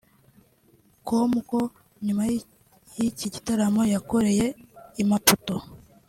com 1.07 1.31
ko 1.49 1.59
nyuma 2.05 2.23
y’iki 2.31 3.27
gitaramo 3.35 3.81
yakoreye 3.93 4.47
i 5.01 5.03
Maputo 5.09 5.55